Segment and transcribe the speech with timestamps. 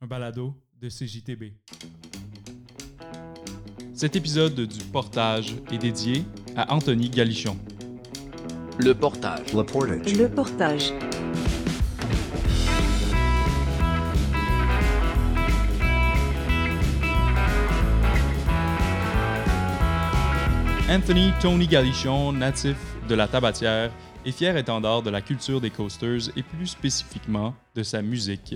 [0.00, 1.54] un balado de CJTB.
[3.92, 6.24] Cet épisode du Portage est dédié
[6.54, 7.56] à Anthony Galichon.
[8.78, 9.52] Le portage.
[9.52, 10.14] Le portage.
[10.16, 10.92] Le portage.
[20.88, 22.76] Anthony Tony Galichon, natif
[23.08, 23.90] de la Tabatière,
[24.24, 28.54] est fier étendard de la culture des coasters et plus spécifiquement de sa musique.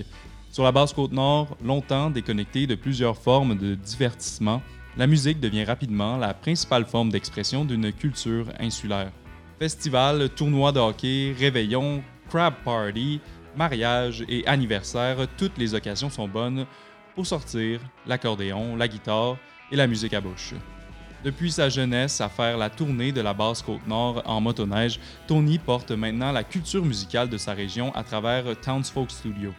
[0.53, 4.61] Sur la basse côte nord, longtemps déconnectée de plusieurs formes de divertissement,
[4.95, 9.11] la musique devient rapidement la principale forme d'expression d'une culture insulaire.
[9.57, 13.19] Festivals, tournois de hockey, réveillons, crab party,
[13.57, 16.67] mariages et anniversaires, toutes les occasions sont bonnes
[17.15, 19.37] pour sortir l'accordéon, la guitare
[19.71, 20.53] et la musique à bouche.
[21.23, 25.57] Depuis sa jeunesse à faire la tournée de la basse côte nord en motoneige, Tony
[25.57, 29.51] porte maintenant la culture musicale de sa région à travers Townsfolk Studio.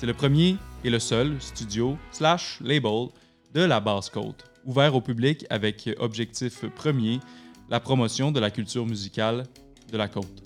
[0.00, 3.08] C'est le premier et le seul studio slash label
[3.52, 7.20] de la basse côte, ouvert au public avec objectif premier
[7.68, 9.44] la promotion de la culture musicale
[9.92, 10.42] de la côte.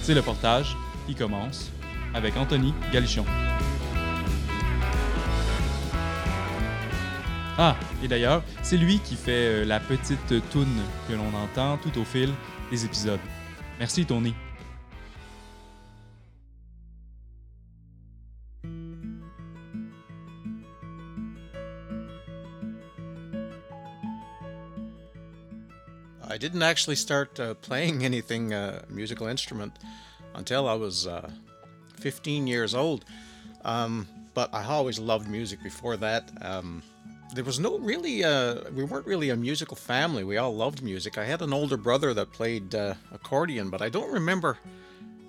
[0.00, 1.70] C'est le portage qui commence
[2.14, 3.26] avec Anthony Galichon.
[7.58, 12.00] Ah, et d'ailleurs, c'est lui qui fait euh, la petite toune que l'on entend tout
[12.00, 12.30] au fil
[12.70, 13.20] des épisodes.
[13.78, 14.32] Merci Tony.
[26.28, 29.78] I didn't actually start uh, playing anything uh, musical instrument
[30.34, 31.30] until I was uh,
[31.96, 33.04] 15 years old.
[33.64, 36.30] Um, but I always loved music before that.
[36.42, 36.82] Um,
[37.34, 40.24] there was no really, uh, we weren't really a musical family.
[40.24, 41.16] We all loved music.
[41.16, 44.58] I had an older brother that played uh, accordion, but I don't remember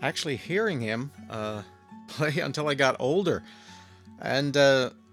[0.01, 1.63] actually hearing him uh,
[2.07, 3.43] play until I got older.
[4.21, 4.57] And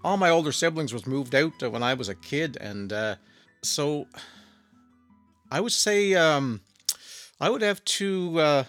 [0.03, 3.17] all my older siblings was moved out when I was a kid, and
[3.61, 4.07] so
[5.51, 6.61] I would say um,
[7.39, 8.63] I would have to uh,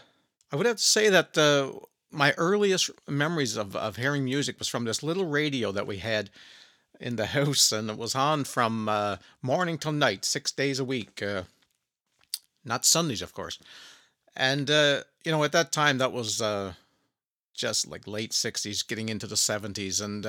[0.52, 1.72] I would have to say that uh,
[2.10, 6.30] my earliest memories of, of hearing music was from this little radio that we had
[7.00, 10.84] in the house, and it was on from uh, morning till night, six days a
[10.84, 11.42] week, uh,
[12.64, 13.58] not Sundays, of course.
[14.36, 16.74] And uh, you know, at that time, that was uh,
[17.54, 20.26] just like late '60s, getting into the '70s, and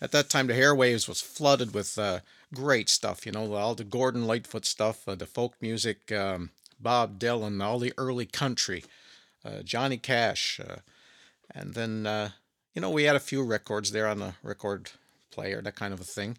[0.00, 2.20] at that time, the airwaves was flooded with uh,
[2.52, 3.26] great stuff.
[3.26, 7.78] You know, all the Gordon Lightfoot stuff, uh, the folk music, um, Bob Dylan, all
[7.78, 8.84] the early country,
[9.44, 10.76] uh, Johnny Cash, uh,
[11.54, 12.30] and then uh,
[12.74, 14.90] you know we had a few records there on the record
[15.30, 16.38] player, that kind of a thing.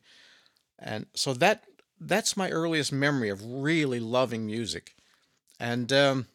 [0.80, 1.64] And so that
[2.00, 4.96] that's my earliest memory of really loving music.
[5.60, 6.28] And um,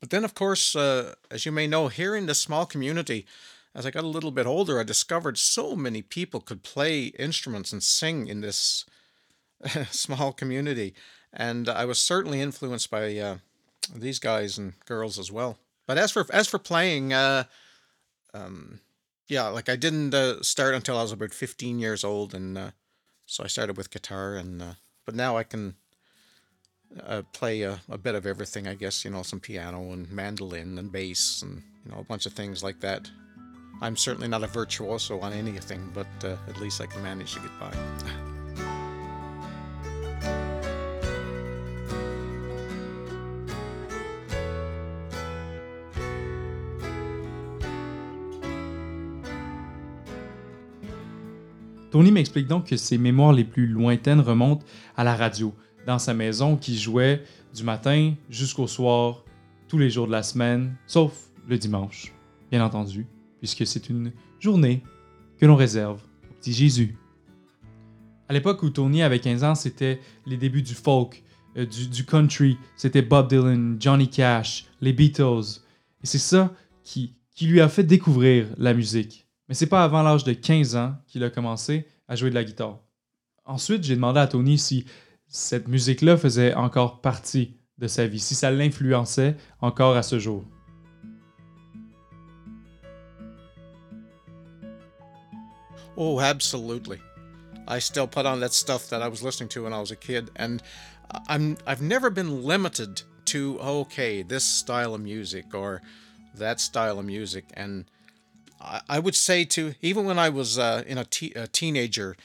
[0.00, 3.26] but then, of course, uh, as you may know, here in this small community,
[3.74, 7.72] as I got a little bit older, I discovered so many people could play instruments
[7.72, 8.84] and sing in this
[9.90, 10.94] small community,
[11.32, 13.38] and I was certainly influenced by uh,
[13.94, 15.58] these guys and girls as well.
[15.86, 17.44] But as for as for playing, uh,
[18.34, 18.80] um,
[19.26, 22.70] yeah, like I didn't uh, start until I was about fifteen years old, and uh,
[23.26, 24.72] so I started with guitar, and uh,
[25.04, 25.76] but now I can
[27.06, 29.04] uh, play a, a bit of everything, I guess.
[29.04, 32.62] You know, some piano and mandolin and bass, and you know a bunch of things
[32.62, 33.10] like that.
[33.80, 37.40] I'm certainly not a virtuoso on anything, but uh, at least I can manage to
[37.40, 37.70] get by.
[51.90, 54.64] Tony m'explique donc que ses mémoires les plus lointaines remontent
[54.96, 55.54] à la radio,
[55.86, 57.22] dans sa maison qui jouait
[57.54, 59.24] du matin jusqu'au soir,
[59.68, 61.12] tous les jours de la semaine, sauf
[61.48, 62.12] le dimanche,
[62.50, 63.06] bien entendu,
[63.38, 64.82] puisque c'est une journée
[65.38, 66.96] que l'on réserve au petit Jésus.
[68.28, 71.22] À l'époque où Tony avait 15 ans, c'était les débuts du folk,
[71.56, 75.62] euh, du, country, c'était Bob Dylan, Johnny Cash, les Beatles.
[76.02, 76.52] Et c'est ça
[76.84, 79.26] qui, qui lui a fait découvrir la musique.
[79.48, 82.44] Mais c'est pas avant l'âge de 15 ans qu'il a commencé à jouer de la
[82.44, 82.80] guitare.
[83.46, 84.84] Ensuite, j'ai demandé à Tony si
[85.26, 90.44] cette musique-là faisait encore partie de sa vie, si ça l'influençait encore à ce jour.
[96.00, 97.00] Oh, absolutely.
[97.66, 99.96] I still put on that stuff that I was listening to when I was a
[99.96, 100.62] kid, and
[101.26, 105.82] I'm I've never been limited to okay this style of music or
[106.36, 107.86] that style of music, and
[108.60, 112.16] I, I would say to even when I was uh, in a, te- a teenager,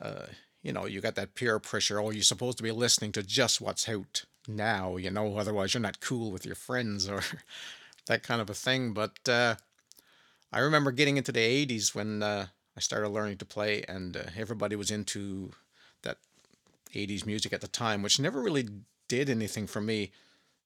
[0.00, 0.26] uh,
[0.62, 1.98] you know, you got that peer pressure.
[1.98, 5.80] Oh, you're supposed to be listening to just what's out now, you know, otherwise you're
[5.80, 7.22] not cool with your friends or
[8.06, 8.92] that kind of a thing.
[8.92, 9.54] But uh,
[10.52, 14.22] I remember getting into the 80s when uh, I started learning to play, and uh,
[14.36, 15.52] everybody was into
[16.02, 16.18] that
[16.94, 18.68] 80s music at the time, which never really
[19.08, 20.10] did anything for me.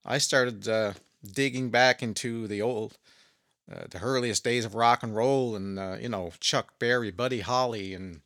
[0.05, 0.95] I started uh,
[1.25, 2.97] digging back into the old,
[3.71, 7.41] uh, the earliest days of rock and roll, and uh, you know Chuck Berry, Buddy
[7.41, 8.21] Holly, and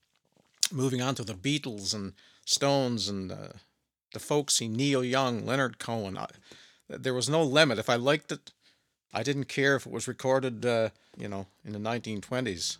[0.70, 2.12] moving on to the Beatles and
[2.44, 3.48] Stones and uh,
[4.12, 6.16] the folksy Neil Young, Leonard Cohen.
[6.16, 6.26] I,
[6.88, 7.78] there was no limit.
[7.78, 8.52] If I liked it,
[9.12, 12.78] I didn't care if it was recorded, uh, you know, in the 1920s.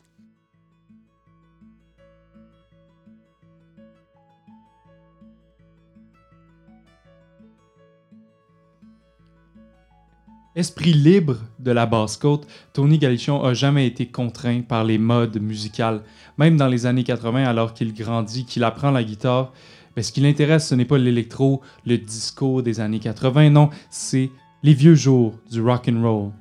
[10.54, 16.02] Esprit libre de la basse-côte, Tony Galichon a jamais été contraint par les modes musicales.
[16.36, 19.50] Même dans les années 80, alors qu'il grandit, qu'il apprend la guitare,
[19.96, 24.30] ben, ce qui l'intéresse, ce n'est pas l'électro, le disco des années 80, non, c'est
[24.62, 26.32] les vieux jours du rock and roll.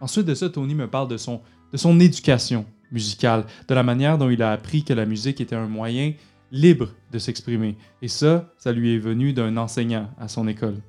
[0.00, 1.42] Ensuite de ça, Tony me parle de son,
[1.72, 5.54] de son éducation musicale, de la manière dont il a appris que la musique était
[5.54, 6.12] un moyen
[6.52, 7.76] libre de s'exprimer.
[8.02, 10.80] Et ça, ça lui est venu d'un enseignant à son école.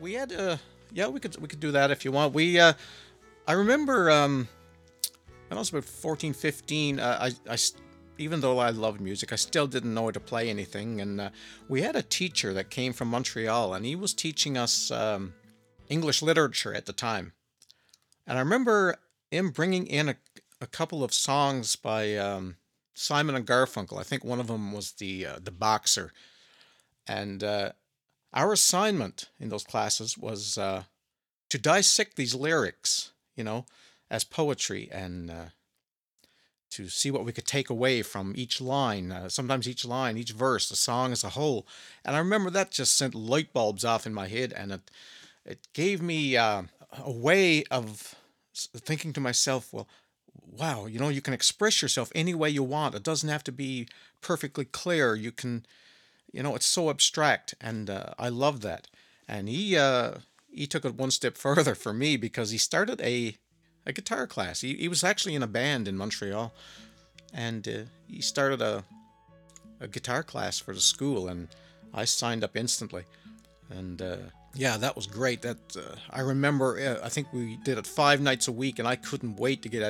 [0.00, 0.56] We had, uh,
[0.92, 2.34] yeah, we could we could do that if you want.
[2.34, 2.74] We, uh,
[3.48, 4.46] I remember, um,
[5.48, 7.56] when I was about 14, 15, uh, I, I,
[8.18, 11.00] even though I loved music, I still didn't know how to play anything.
[11.00, 11.30] And uh,
[11.68, 15.32] we had a teacher that came from Montreal, and he was teaching us um,
[15.88, 17.32] English literature at the time.
[18.26, 18.96] And I remember
[19.30, 20.16] him bringing in a,
[20.60, 22.56] a couple of songs by um,
[22.94, 23.98] Simon and Garfunkel.
[23.98, 26.12] I think one of them was the uh, the boxer,
[27.06, 27.72] and uh,
[28.32, 30.84] our assignment in those classes was uh,
[31.50, 33.66] to dissect these lyrics, you know,
[34.10, 35.44] as poetry and uh,
[36.70, 39.12] to see what we could take away from each line.
[39.12, 41.66] Uh, sometimes each line, each verse, the song as a whole.
[42.04, 44.90] And I remember that just sent light bulbs off in my head, and it
[45.44, 46.62] it gave me uh,
[46.96, 48.14] a way of
[48.54, 49.88] thinking to myself, well,
[50.58, 52.94] wow, you know, you can express yourself any way you want.
[52.94, 53.88] It doesn't have to be
[54.20, 55.14] perfectly clear.
[55.14, 55.64] You can,
[56.32, 58.88] you know, it's so abstract, and uh, I love that.
[59.26, 60.16] And he uh,
[60.50, 63.36] he took it one step further for me because he started a
[63.86, 64.60] a guitar class.
[64.60, 66.52] He he was actually in a band in Montreal,
[67.32, 67.72] and uh,
[68.06, 68.84] he started a
[69.80, 71.48] a guitar class for the school, and
[71.94, 73.04] I signed up instantly,
[73.70, 74.00] and.
[74.00, 74.16] Uh,
[74.54, 75.40] yeah, that was great.
[75.40, 76.78] That uh, I remember.
[76.78, 79.70] Uh, I think we did it five nights a week, and I couldn't wait to
[79.70, 79.80] get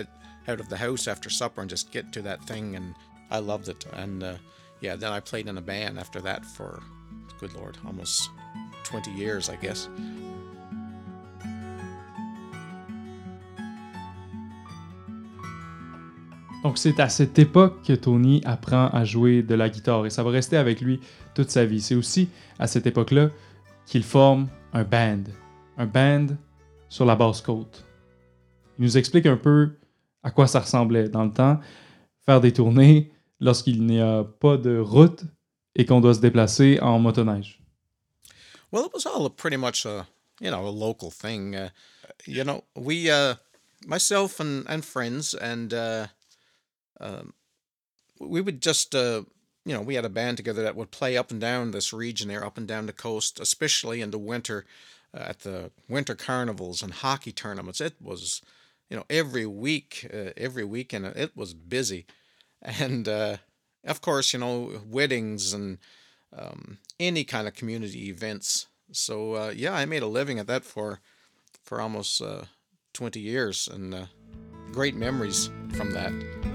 [0.49, 2.77] out, of the house after supper and just get to that thing.
[2.77, 2.95] And
[3.31, 3.87] I loved it.
[3.93, 4.35] And uh,
[4.81, 6.83] yeah, then I played in a band after that for,
[7.39, 8.31] good lord, almost
[8.85, 9.89] 20 years, I guess.
[16.63, 20.23] Donc c'est à cette époque que Tony apprend à jouer de la guitare et ça
[20.23, 21.01] va rester avec lui
[21.35, 21.81] toute sa vie.
[21.81, 22.29] C'est aussi
[22.59, 23.31] à cette époque-là
[23.85, 25.25] qu'il forme un band,
[25.77, 26.27] un band
[26.89, 27.85] sur la basse côte.
[28.79, 29.73] Il nous explique un peu
[30.23, 31.61] à quoi ça ressemblait dans le temps,
[32.25, 35.25] faire des tournées lorsqu'il n'y a pas de route
[35.75, 37.61] et qu'on doit se déplacer en motoneige.
[38.71, 40.07] Well, it was all pretty much a
[40.41, 41.55] you know a local thing.
[41.55, 41.71] Uh,
[42.27, 43.35] you know, we uh,
[43.87, 46.07] myself and and friends and uh,
[47.01, 47.35] um,
[48.21, 49.23] we would just uh,
[49.65, 52.29] you know we had a band together that would play up and down this region
[52.29, 54.65] there, up and down the coast, especially in the winter
[55.15, 57.81] uh, at the winter carnivals and hockey tournaments.
[57.81, 58.41] It was
[58.93, 62.05] you know every week, uh, every weekend it was busy,
[62.61, 63.39] and uh,
[63.85, 65.79] of course you know weddings and
[66.37, 68.67] um, any kind of community events.
[68.93, 71.01] So uh, yeah, I made a living at that for
[71.65, 72.43] for almost uh,
[72.93, 74.07] 20 years, and uh,
[74.73, 76.52] great memories from that.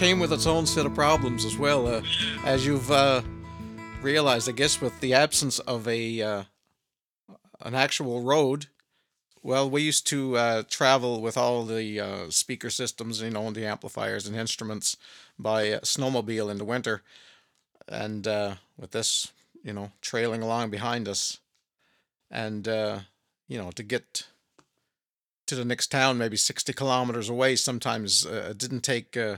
[0.00, 2.00] Came with its own set of problems as well, uh,
[2.46, 3.20] as you've uh,
[4.00, 4.48] realized.
[4.48, 6.44] I guess with the absence of a uh,
[7.60, 8.68] an actual road.
[9.42, 13.54] Well, we used to uh, travel with all the uh, speaker systems, you know, and
[13.54, 14.96] the amplifiers and instruments
[15.38, 17.02] by snowmobile in the winter,
[17.86, 19.30] and uh, with this,
[19.62, 21.40] you know, trailing along behind us,
[22.30, 24.28] and you know, to get
[25.46, 29.36] to the next town, maybe sixty kilometers away, sometimes uh, it didn't take, uh,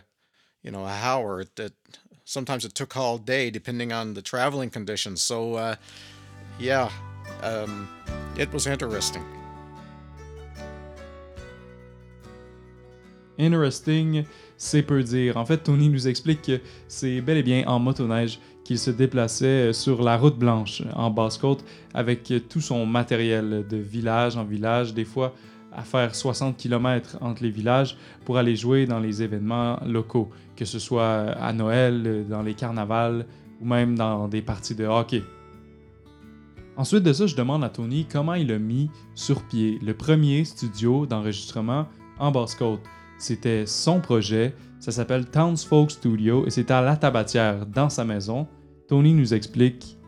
[0.63, 1.41] you know, a hour.
[1.41, 1.73] It
[2.25, 5.23] sometimes it took all day, depending on the traveling conditions.
[5.23, 5.77] So, uh,
[6.59, 6.91] yeah,
[7.43, 7.89] um,
[8.39, 9.25] it was interesting.
[13.39, 14.25] Interesting,
[14.57, 15.37] c'est peu dire.
[15.37, 19.73] En fait, Tony nous explique que c'est bel et bien en motoneige qu'il se déplaçait
[19.73, 21.65] sur la route blanche en Basse-Côte
[21.95, 25.35] avec tout son matériel de village en village, des fois
[25.75, 30.65] à faire 60 km entre les villages pour aller jouer dans les événements locaux, que
[30.65, 33.27] ce soit à Noël, dans les carnavals
[33.61, 35.23] ou même dans des parties de hockey.
[36.77, 40.45] Ensuite de ça, je demande à Tony comment il a mis sur pied le premier
[40.45, 41.87] studio d'enregistrement
[42.19, 42.81] en Basse-Côte.
[43.19, 48.49] C'était son projet, ça s'appelle Townsfolk Studio et c'est à La Tabatière, dans sa maison.
[48.89, 49.99] Tony nous explique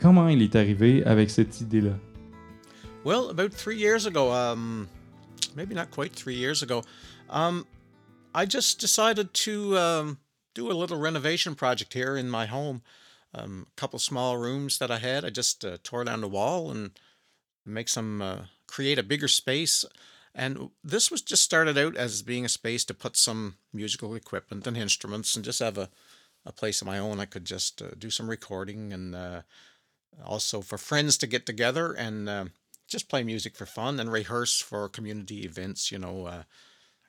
[0.00, 1.92] comment il est arrivé avec cette idée-là.
[3.04, 4.86] Um,
[5.54, 6.84] maybe not quite three years ago,
[7.30, 7.66] um,
[8.34, 10.18] I just decided to um,
[10.54, 12.82] do a little renovation project here in my home.
[13.34, 16.70] Um, a couple small rooms that I had, I just uh, tore down the wall
[16.70, 16.92] and
[17.66, 19.84] make some, uh, create a bigger space.
[20.34, 24.66] And this was just started out as being a space to put some musical equipment
[24.66, 25.90] and instruments and just have a,
[26.44, 27.20] a place of my own.
[27.20, 29.42] I could just uh, do some recording and uh,
[30.24, 32.44] also for friends to get together and uh,
[32.86, 35.90] just play music for fun and rehearse for community events.
[35.90, 36.42] You know, uh,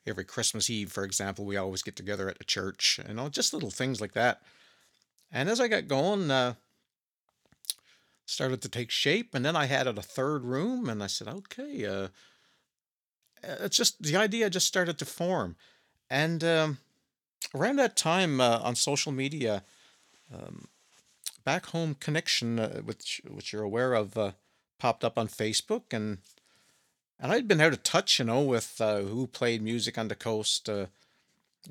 [0.06, 3.00] every Christmas Eve, for example, we always get together at the church.
[3.08, 4.42] You know, just little things like that.
[5.32, 6.54] And as I got going, uh,
[8.26, 11.86] started to take shape, and then I had a third room, and I said, okay,
[11.86, 12.08] uh,
[13.44, 15.56] it's just the idea just started to form,
[16.10, 16.78] and um,
[17.54, 19.64] around that time uh, on social media,
[20.34, 20.68] um,
[21.44, 24.32] Back Home Connection, uh, which which you're aware of, uh,
[24.78, 26.20] popped up on Facebook, and
[27.20, 30.16] and I'd been out of touch, you know, with uh, who played music on the
[30.16, 30.88] coast uh,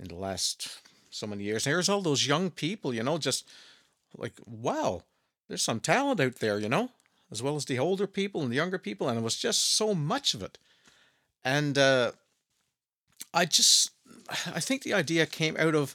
[0.00, 0.80] in the last
[1.10, 1.66] so many years.
[1.66, 3.48] And here's all those young people, you know, just
[4.16, 5.02] like wow,
[5.48, 6.90] there's some talent out there, you know,
[7.30, 9.94] as well as the older people and the younger people, and it was just so
[9.94, 10.58] much of it.
[11.44, 12.12] And uh,
[13.34, 13.90] I just,
[14.46, 15.94] I think the idea came out of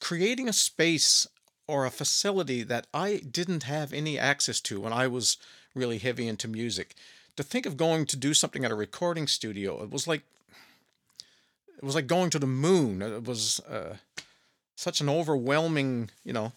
[0.00, 1.26] creating a space
[1.66, 5.36] or a facility that I didn't have any access to when I was
[5.74, 6.94] really heavy into music.
[7.36, 10.22] To think of going to do something at a recording studio, it was like
[11.76, 13.02] it was like going to the moon.
[13.02, 13.96] It was uh,
[14.74, 16.52] such an overwhelming, you know,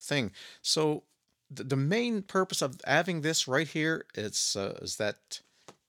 [0.00, 0.32] thing.
[0.62, 1.02] So
[1.50, 5.40] the, the main purpose of having this right here is uh, is that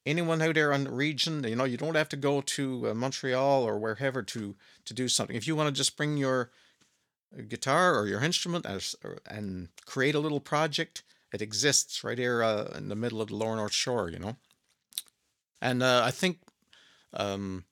[0.05, 2.93] anyone out there on the region, you know, you don't have to go to uh,
[2.93, 4.55] Montreal or wherever to
[4.85, 5.35] to do something.
[5.35, 6.51] If you want to just bring your
[7.47, 8.65] guitar or your instrument
[9.25, 11.03] and create a little project,
[11.33, 14.35] it exists right here uh, in the middle of the lower North Shore, you know.
[15.61, 16.39] And uh, I think
[17.13, 17.65] um,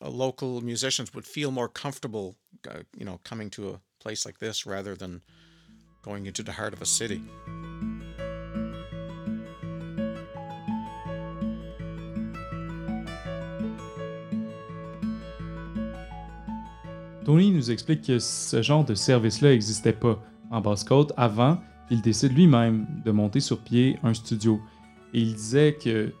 [0.00, 2.36] local musicians would feel more comfortable,
[2.68, 5.22] uh, you know, coming to a place like this rather than
[6.02, 7.22] going into the heart of a city.
[17.24, 20.18] Tony nous explique que ce genre de service-là n'existait pas
[20.50, 24.60] en Basse-Côte avant qu'il décide lui-même de monter sur pied un studio.
[25.14, 26.12] Et il disait que,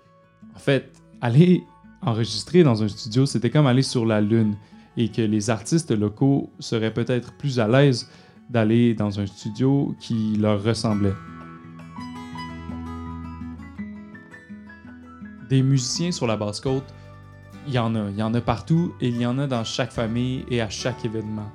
[0.54, 1.62] en fait, aller
[2.02, 4.56] enregistrer dans un studio, c'était comme aller sur la Lune
[4.96, 8.10] et que les artistes locaux seraient peut-être plus à l'aise
[8.50, 11.14] d'aller dans un studio qui leur ressemblait.
[15.48, 16.94] Des musiciens sur la basse-côte,
[17.66, 18.10] il y en a.
[18.10, 20.68] Il y en a partout et il y en a dans chaque famille et à
[20.68, 21.50] chaque événement.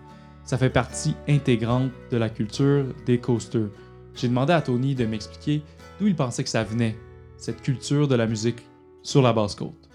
[0.45, 3.69] Ça fait partie intégrante de la culture des coasters.
[4.15, 5.63] J'ai demandé à Tony de m'expliquer
[5.99, 6.95] d'où il pensait que ça venait,
[7.37, 8.59] cette culture de la musique
[9.01, 9.89] sur la basse-côte.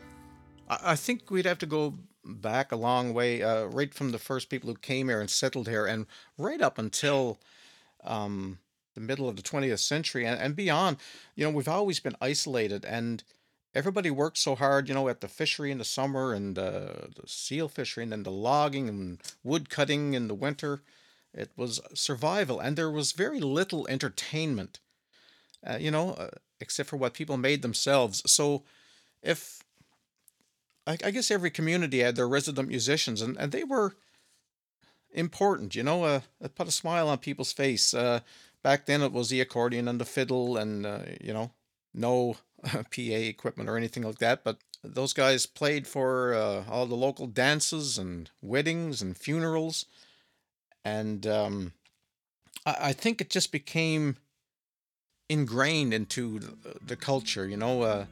[0.69, 1.95] I I think we'd have to go
[2.25, 5.69] back a long way, uh, right from the first people who came here and settled
[5.69, 6.07] here, and
[6.37, 7.39] right up until
[8.05, 8.59] um,
[8.95, 10.99] the middle of the 20th century and, and beyond.
[11.35, 13.23] You know, we've always been isolated, and
[13.75, 17.27] everybody worked so hard, you know, at the fishery in the summer and uh, the
[17.27, 20.83] seal fishery, and then the logging and wood cutting in the winter.
[21.39, 24.81] It was survival, and there was very little entertainment,
[25.65, 26.31] uh, you know, uh,
[26.61, 28.23] except for what people made themselves.
[28.31, 28.65] So,
[29.23, 29.63] if
[30.87, 33.95] I, I guess every community had their resident musicians, and, and they were
[35.13, 35.75] important.
[35.75, 37.95] You know, uh, it put a smile on people's face.
[37.95, 38.21] Uh,
[38.63, 41.53] back then, it was the accordion and the fiddle, and uh, you know,
[41.95, 44.43] no PA equipment or anything like that.
[44.45, 49.87] But those guys played for uh, all the local dances and weddings and funerals,
[50.89, 51.73] and um,
[52.67, 54.17] I, I think it just became
[55.29, 56.41] ingrained into
[56.87, 57.47] the, culture.
[57.47, 57.83] You know.
[57.83, 58.07] Uh,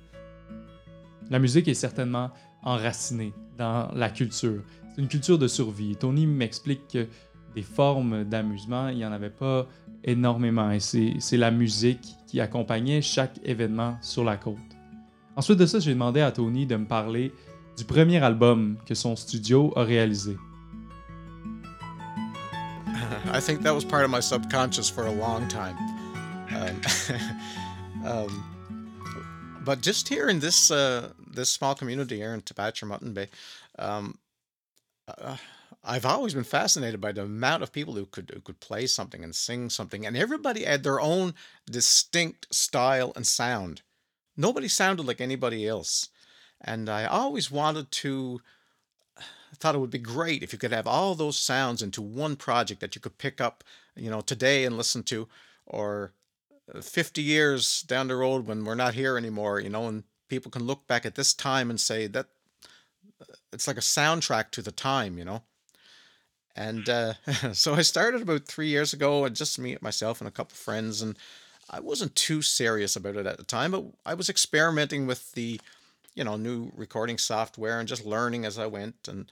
[1.30, 2.30] La musique est certainement
[2.62, 4.62] enracinée dans la culture.
[4.94, 5.96] C'est une culture de survie.
[5.96, 7.08] Tony m'explique que
[7.54, 9.66] des formes d'amusement, il n'y en avait pas
[10.04, 10.70] énormément.
[10.70, 14.56] Et c'est la musique qui accompagnait chaque événement sur la côte.
[15.34, 17.32] Ensuite de ça, j'ai demandé à Tony de me parler
[17.76, 20.36] du premier album que son studio a réalisé.
[23.36, 25.76] I think that was part of my subconscious for a long time.
[26.56, 26.80] Um,
[28.06, 33.28] um, but just here in this uh, this small community here in Tabacha Mutton Bay,
[33.78, 34.16] um,
[35.06, 35.36] uh,
[35.84, 39.22] I've always been fascinated by the amount of people who could who could play something
[39.22, 41.34] and sing something, and everybody had their own
[41.70, 43.82] distinct style and sound.
[44.34, 46.08] Nobody sounded like anybody else,
[46.58, 48.40] and I always wanted to.
[49.56, 52.36] I thought it would be great if you could have all those sounds into one
[52.36, 55.28] project that you could pick up, you know, today and listen to,
[55.66, 56.12] or
[56.74, 60.50] uh, 50 years down the road when we're not here anymore, you know, and people
[60.50, 62.26] can look back at this time and say that
[63.18, 65.42] uh, it's like a soundtrack to the time, you know.
[66.54, 67.14] And uh,
[67.52, 71.00] so I started about three years ago, and just me, myself, and a couple friends,
[71.00, 71.16] and
[71.70, 75.60] I wasn't too serious about it at the time, but I was experimenting with the,
[76.16, 79.30] you know, new recording software and just learning as I went, and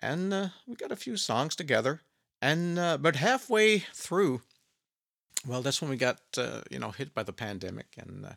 [0.00, 2.00] and uh, we got a few songs together.
[2.40, 4.42] And uh, about halfway through,
[5.46, 8.32] well, that's when we got uh, you know hit by the pandemic, and uh,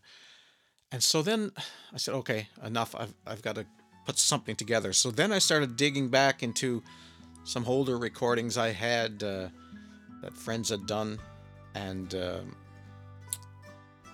[0.92, 1.52] and so then
[1.94, 2.96] I said, okay, enough.
[2.96, 3.66] I've I've got to
[4.06, 4.92] put something together.
[4.92, 6.82] So then I started digging back into
[7.44, 9.50] some older recordings I had uh,
[10.24, 11.20] that friends had done,
[11.76, 12.40] and uh,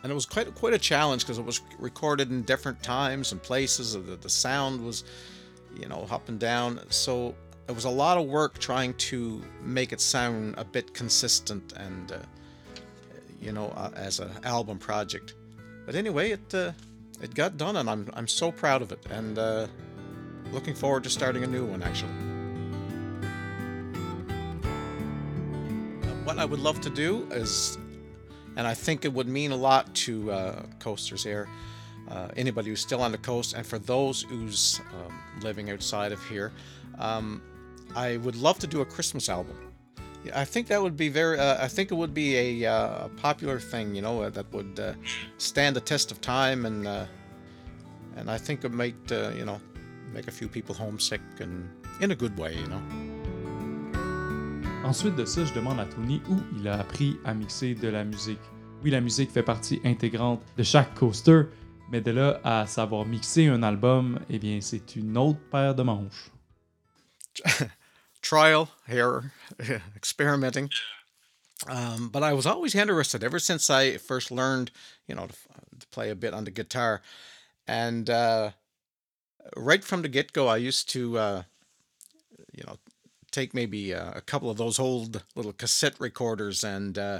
[0.06, 3.42] and it was quite quite a challenge because it was recorded in different times and
[3.42, 3.94] places.
[3.94, 5.04] The, the sound was,
[5.76, 6.80] you know, up and down.
[6.90, 7.34] So
[7.68, 12.12] it was a lot of work trying to make it sound a bit consistent and,
[12.12, 12.18] uh,
[13.42, 15.34] you know, uh, as an album project.
[15.88, 16.74] But anyway, it uh,
[17.20, 19.66] it got done, and I'm I'm so proud of it, and uh,
[20.52, 22.14] looking forward to starting a new one actually.
[26.26, 27.78] what I would love to do is,
[28.56, 31.48] and I think it would mean a lot to uh, coasters here,
[32.10, 36.24] uh, anybody who's still on the coast, and for those who's um, living outside of
[36.26, 36.52] here,
[37.00, 37.42] um,
[37.96, 39.58] I would love to do a Christmas album.
[40.34, 41.38] I think that would be very.
[41.38, 44.80] Uh, I think it would be a, uh, popular thing, you know, uh, that would
[44.80, 44.94] uh,
[45.38, 46.88] stand the test of time, and
[48.18, 49.62] and I think it might, you know,
[50.14, 51.70] make a few people homesick, and
[52.02, 52.82] in a good way, you know.
[54.86, 58.04] Ensuite de ça, je demande à Tony où il a appris à mixer de la
[58.04, 58.40] musique.
[58.84, 61.46] Oui, la musique fait partie intégrante de chaque coaster,
[61.90, 65.82] mais de là à savoir mixer un album, eh bien, c'est une autre paire de
[65.82, 66.30] manches.
[68.22, 69.24] Trial, error,
[69.96, 70.70] experimenting.
[71.68, 74.70] Um, but I was always interested ever since I first learned,
[75.08, 75.34] you know, to,
[75.80, 77.02] to play a bit on the guitar.
[77.68, 78.52] And uh,
[79.58, 81.44] right from the get go, I used to, uh,
[82.54, 82.78] you know,
[83.36, 87.20] take maybe a, a couple of those old little cassette recorders and uh,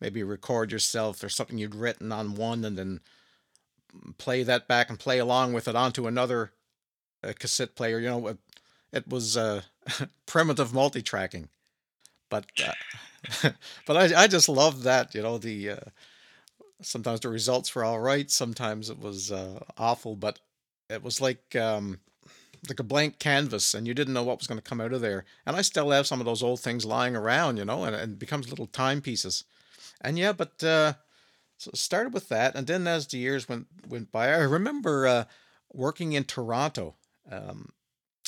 [0.00, 3.00] maybe record yourself or something you'd written on one and then
[4.18, 6.52] play that back and play along with it onto another
[7.24, 7.98] uh, cassette player.
[7.98, 8.38] You know, it,
[8.92, 9.62] it was uh,
[10.26, 11.48] primitive multi-tracking,
[12.30, 13.50] but uh,
[13.86, 15.14] but I I just loved that.
[15.14, 15.80] You know, the uh,
[16.80, 20.38] sometimes the results were all right, sometimes it was uh, awful, but
[20.88, 21.98] it was like um,
[22.68, 25.00] like a blank canvas and you didn't know what was going to come out of
[25.00, 25.24] there.
[25.46, 28.12] And I still have some of those old things lying around, you know, and, and
[28.14, 29.44] it becomes little timepieces.
[30.00, 30.94] And yeah, but uh,
[31.58, 32.54] so started with that.
[32.54, 35.24] And then as the years went, went by, I remember uh,
[35.72, 36.94] working in Toronto.
[37.30, 37.70] Um,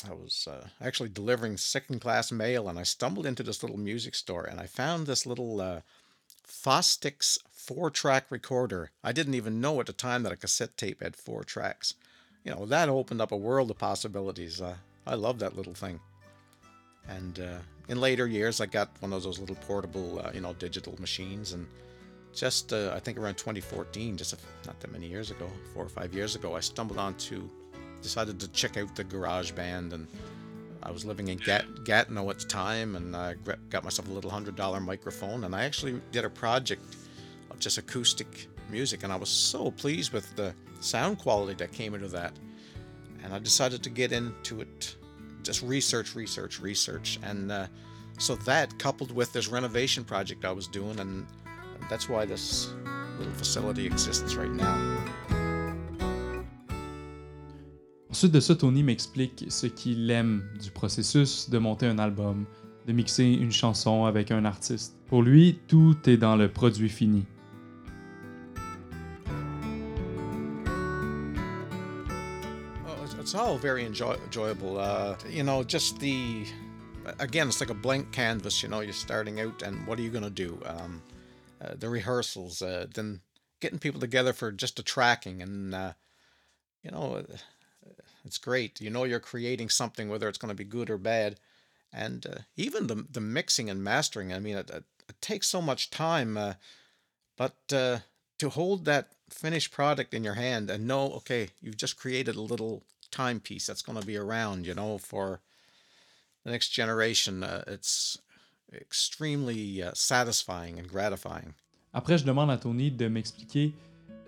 [0.08, 4.14] I was uh, actually delivering second class mail and I stumbled into this little music
[4.14, 5.80] store and I found this little uh,
[6.46, 8.90] Fostex four track recorder.
[9.04, 11.94] I didn't even know at the time that a cassette tape had four tracks
[12.44, 14.60] you know, that opened up a world of possibilities.
[14.60, 14.76] Uh,
[15.06, 16.00] I love that little thing.
[17.08, 20.52] And uh, in later years, I got one of those little portable, uh, you know,
[20.54, 21.52] digital machines.
[21.52, 21.66] And
[22.34, 25.88] just, uh, I think around 2014, just a, not that many years ago, four or
[25.88, 27.48] five years ago, I stumbled onto,
[28.02, 29.92] decided to check out the Garage Band.
[29.92, 30.06] And
[30.82, 33.34] I was living in Gat- Gatineau at the time, and I
[33.68, 35.44] got myself a little hundred dollar microphone.
[35.44, 36.96] And I actually did a project
[37.50, 41.94] of just acoustic music, and I was so pleased with the sound quality that came
[41.94, 42.32] into that.
[43.22, 44.96] And I decided to get into it,
[45.42, 47.18] just research, research, research.
[47.22, 47.66] And uh,
[48.18, 51.26] so that coupled with this renovation project I was doing, and
[51.88, 52.72] that's why this
[53.18, 54.98] little facility exists right now.
[58.10, 62.44] Ensuite de ça, Tony m'explique ce qu'il aime du processus de monter un album,
[62.86, 64.96] de mixer une chanson avec un artiste.
[65.06, 67.24] Pour lui, tout est dans le produit fini.
[73.18, 74.78] It's all very enjoy- enjoyable.
[74.78, 76.46] Uh, you know, just the
[77.18, 78.62] again, it's like a blank canvas.
[78.62, 80.60] You know, you're starting out, and what are you going to do?
[80.64, 81.02] Um,
[81.60, 83.20] uh, the rehearsals, uh, then
[83.60, 85.92] getting people together for just a tracking, and uh,
[86.82, 87.36] you know, uh,
[88.24, 88.80] it's great.
[88.80, 91.38] You know, you're creating something, whether it's going to be good or bad,
[91.92, 94.32] and uh, even the the mixing and mastering.
[94.32, 96.38] I mean, it, it, it takes so much time,
[97.36, 102.36] but to hold that finished product in your hand and know, okay, you've just created
[102.36, 105.40] a little timepiece that's going to be around, you know, for
[106.44, 107.42] the next generation.
[107.42, 108.18] Uh, it's
[108.72, 111.54] extremely uh, satisfying and gratifying.
[111.92, 113.74] Après, je demande à Tony de m'expliquer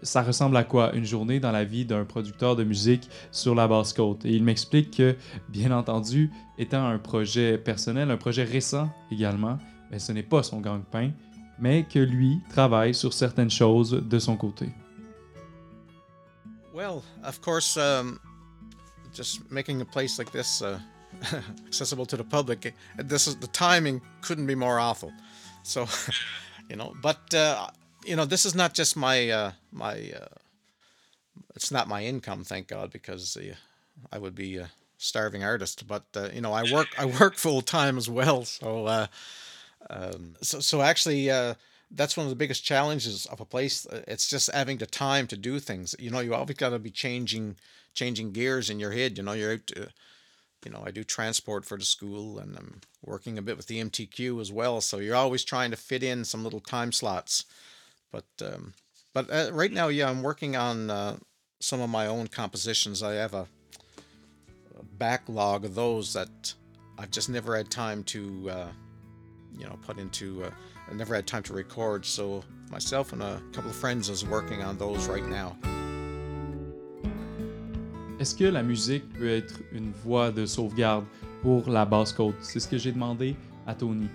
[0.03, 3.68] ça ressemble à quoi une journée dans la vie d'un producteur de musique sur la
[3.68, 4.25] basse côte?
[4.25, 5.16] Et il m'explique que,
[5.49, 9.59] bien entendu, étant un projet personnel, un projet récent également,
[9.90, 11.12] ben, ce n'est pas son gang-pain,
[11.59, 14.71] mais que lui travaille sur certaines choses de son côté.
[16.75, 18.18] Well, of course, um,
[19.12, 20.79] just making a place like this uh,
[21.66, 25.12] accessible to the public, this is the timing couldn't be more awful.
[25.62, 25.87] So,
[26.68, 27.68] you know, but uh,
[28.05, 30.12] you know, this is not just my uh, my.
[30.14, 30.27] Uh,
[31.55, 33.55] it's not my income, thank God, because uh,
[34.11, 35.87] I would be a starving artist.
[35.87, 38.44] But uh, you know, I work I work full time as well.
[38.44, 39.07] So, uh,
[39.90, 41.55] um, so so actually, uh,
[41.95, 43.87] that's one of the biggest challenges of a place.
[43.87, 45.95] Uh, it's just having the time to do things.
[45.99, 47.57] You know, you always got to be changing
[47.95, 49.19] changing gears in your head.
[49.19, 49.67] You know, you're out.
[49.69, 49.89] To,
[50.65, 53.83] you know, I do transport for the school, and I'm working a bit with the
[53.83, 54.81] MTQ as well.
[54.81, 57.45] So you're always trying to fit in some little time slots.
[58.13, 58.75] But um,
[59.13, 61.17] but uh, right now, yeah, I'm working on uh,
[61.61, 63.03] some of my own compositions.
[63.03, 63.47] I have a,
[64.79, 66.55] a, backlog of those that
[66.97, 68.69] I've just never had time to, uh,
[69.59, 70.45] you know, put into.
[70.45, 70.51] Uh,
[70.90, 72.05] I never had time to record.
[72.05, 75.57] So myself and a couple of friends is working on those right now.
[78.18, 81.05] Est-ce que la musique peut être une voie de sauvegarde
[81.42, 82.37] pour la basse côte?
[82.40, 84.09] C'est ce que j'ai demandé à Tony.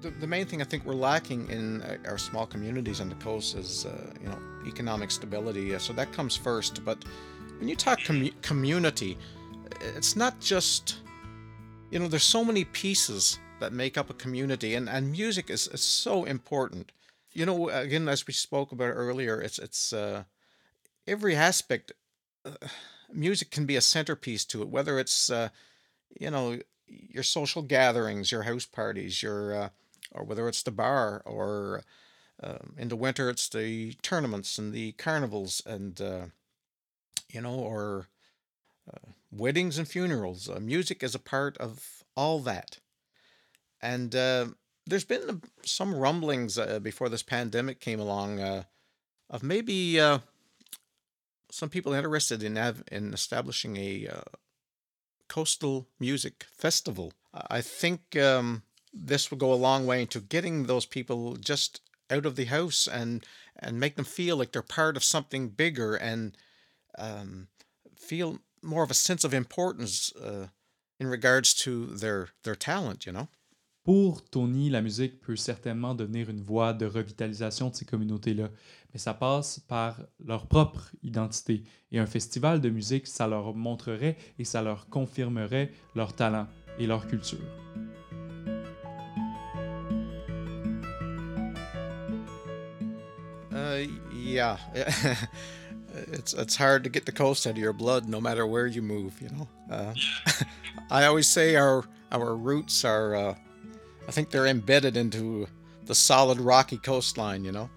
[0.00, 3.14] the, the main thing I think we're lacking in uh, our small communities on the
[3.16, 5.76] coast is, uh, you know, economic stability.
[5.78, 6.84] So that comes first.
[6.84, 7.04] But
[7.58, 9.18] when you talk com- community,
[9.96, 10.98] it's not just,
[11.90, 15.66] you know, there's so many pieces that make up a community, and, and music is,
[15.68, 16.92] is so important.
[17.32, 20.24] You know, again, as we spoke about earlier, it's it's uh,
[21.06, 21.92] every aspect.
[22.44, 22.52] Uh,
[23.12, 25.50] music can be a centerpiece to it, whether it's uh,
[26.18, 29.68] you know your social gatherings, your house parties, your uh,
[30.12, 31.82] or whether it's the bar, or
[32.42, 36.26] um, in the winter it's the tournaments and the carnivals, and uh,
[37.30, 38.08] you know, or
[38.92, 40.48] uh, weddings and funerals.
[40.48, 42.78] Uh, music is a part of all that,
[43.80, 44.46] and uh,
[44.86, 48.64] there's been some rumblings uh, before this pandemic came along uh,
[49.30, 49.98] of maybe
[51.50, 54.08] some people interested in have, in establishing a
[55.28, 57.12] coastal music festival.
[57.32, 58.62] I think um,
[58.92, 62.88] this will go a long way into getting those people just out of the house
[62.88, 63.24] and
[63.60, 66.36] and make them feel like they're part of something bigger and
[66.96, 67.48] um,
[67.96, 70.46] feel more of a sense of importance uh,
[70.98, 73.28] in regards to their their talent, you know.
[73.88, 78.50] Pour Tony, la musique peut certainement devenir une voie de revitalisation de ces communautés-là,
[78.92, 81.62] mais ça passe par leur propre identité.
[81.90, 86.46] Et un festival de musique, ça leur montrerait et ça leur confirmerait leur talent
[86.78, 87.38] et leur culture.
[94.12, 94.58] yeah,
[96.12, 98.82] it's it's hard to get the coast out of your blood, no matter where you
[98.82, 99.14] move.
[99.22, 99.94] You know, uh,
[100.90, 103.34] I always say our our roots are, uh,
[104.08, 105.46] I think they're embedded into
[105.84, 107.44] the solid rocky coastline.
[107.44, 107.70] You know,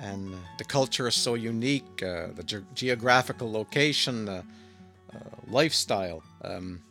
[0.00, 4.44] and uh, the culture is so unique, uh, the ge- geographical location, the
[5.14, 6.82] uh, lifestyle, um,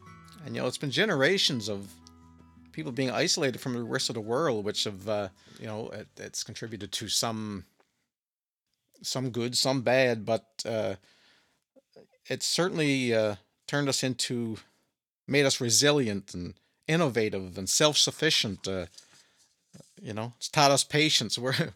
[0.45, 1.91] and you know, it's been generations of
[2.71, 6.07] people being isolated from the rest of the world, which have, uh, you know, it,
[6.17, 7.65] it's contributed to some
[9.01, 10.95] some good, some bad, but uh,
[12.27, 13.35] it certainly uh,
[13.67, 14.57] turned us into,
[15.27, 16.55] made us resilient and
[16.87, 18.67] innovative and self-sufficient.
[18.67, 18.85] Uh,
[20.01, 21.37] you know, it's taught us patience.
[21.37, 21.73] We're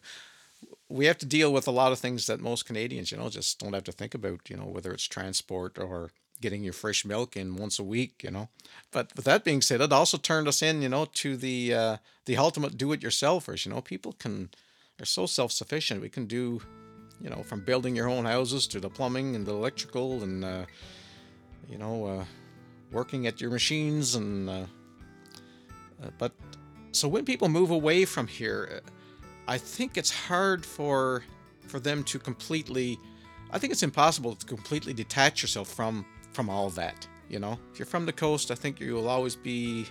[0.88, 3.60] we have to deal with a lot of things that most Canadians, you know, just
[3.60, 4.50] don't have to think about.
[4.50, 8.22] You know, whether it's transport or getting your fresh milk in once a week.
[8.22, 8.48] You know,
[8.90, 11.96] but with that being said, it also turned us in, you know, to the uh,
[12.26, 13.64] the ultimate do-it-yourselfers.
[13.64, 14.50] You know, people can
[15.00, 16.02] are so self-sufficient.
[16.02, 16.60] We can do
[17.20, 20.64] you know, from building your own houses to the plumbing and the electrical and, uh,
[21.68, 22.24] you know, uh,
[22.90, 24.64] working at your machines and, uh,
[26.18, 26.32] but
[26.92, 28.82] so when people move away from here,
[29.46, 31.24] I think it's hard for
[31.66, 32.98] for them to completely.
[33.52, 37.06] I think it's impossible to completely detach yourself from from all that.
[37.28, 39.86] You know, if you're from the coast, I think you will always be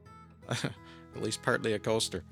[0.48, 2.24] at least partly a coaster.